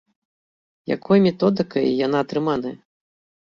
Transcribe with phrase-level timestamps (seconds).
[0.95, 2.75] Якой методыкай яна атрыманая?